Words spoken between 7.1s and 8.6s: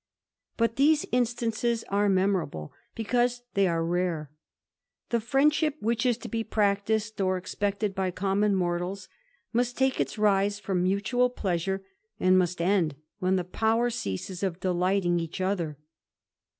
or expected by common